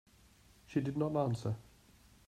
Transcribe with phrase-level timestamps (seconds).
[0.65, 1.57] She did not answer.